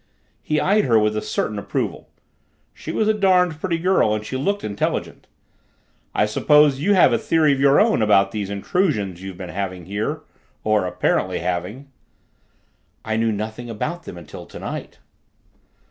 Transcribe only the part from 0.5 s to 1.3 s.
eyed her with a